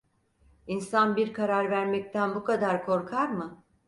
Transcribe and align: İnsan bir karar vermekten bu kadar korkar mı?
İnsan 0.67 1.15
bir 1.15 1.33
karar 1.33 1.69
vermekten 1.71 2.35
bu 2.35 2.43
kadar 2.43 2.85
korkar 2.85 3.27
mı? 3.27 3.63